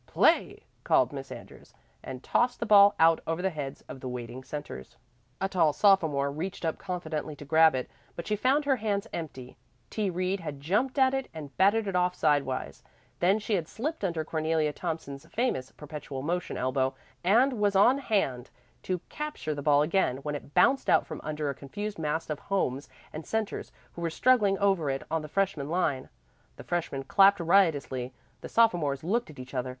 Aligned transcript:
"Play!" 0.07 0.61
called 0.83 1.13
Miss 1.13 1.31
Andrews, 1.31 1.75
and 2.01 2.23
tossed 2.23 2.59
the 2.59 2.65
ball 2.65 2.95
out 2.97 3.21
over 3.27 3.43
the 3.43 3.51
heads 3.51 3.81
of 3.87 3.99
the 3.99 4.07
waiting 4.09 4.43
centres. 4.43 4.97
A 5.39 5.47
tall 5.47 5.73
sophomore 5.73 6.31
reached 6.31 6.65
up 6.65 6.79
confidently 6.79 7.35
to 7.35 7.45
grab 7.45 7.75
it, 7.75 7.87
but 8.15 8.25
she 8.25 8.35
found 8.35 8.65
her 8.65 8.77
hands 8.77 9.05
empty. 9.13 9.57
T. 9.91 10.09
Reed 10.09 10.39
had 10.39 10.59
jumped 10.59 10.97
at 10.97 11.13
it 11.13 11.27
and 11.35 11.55
batted 11.55 11.85
it 11.87 11.95
off 11.95 12.15
sidewise. 12.15 12.81
Then 13.19 13.37
she 13.37 13.53
had 13.53 13.67
slipped 13.67 14.03
under 14.03 14.25
Cornelia 14.25 14.73
Thompson's 14.73 15.27
famous 15.27 15.71
"perpetual 15.71 16.23
motion" 16.23 16.57
elbow, 16.57 16.95
and 17.23 17.53
was 17.59 17.75
on 17.75 17.99
hand 17.99 18.49
to 18.81 19.01
capture 19.07 19.53
the 19.53 19.61
ball 19.61 19.83
again 19.83 20.17
when 20.23 20.33
it 20.33 20.55
bounced 20.55 20.89
out 20.89 21.05
from 21.05 21.21
under 21.23 21.47
a 21.51 21.53
confused 21.53 21.99
mass 21.99 22.27
of 22.31 22.39
homes 22.39 22.89
and 23.13 23.23
centres 23.23 23.71
who 23.93 24.01
were 24.01 24.09
struggling 24.09 24.57
over 24.57 24.89
it 24.89 25.03
on 25.11 25.21
the 25.21 25.27
freshman 25.29 25.69
line. 25.69 26.09
The 26.55 26.63
freshmen 26.63 27.03
clapped 27.03 27.39
riotously. 27.39 28.15
The 28.41 28.49
sophomores 28.49 29.03
looked 29.03 29.29
at 29.29 29.37
each 29.37 29.53
other. 29.53 29.69